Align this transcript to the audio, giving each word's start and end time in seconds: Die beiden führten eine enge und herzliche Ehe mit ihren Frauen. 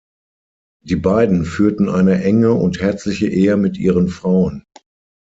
Die 0.83 0.95
beiden 0.95 1.45
führten 1.45 1.87
eine 1.87 2.23
enge 2.23 2.53
und 2.53 2.79
herzliche 2.81 3.27
Ehe 3.29 3.55
mit 3.55 3.77
ihren 3.77 4.07
Frauen. 4.09 4.65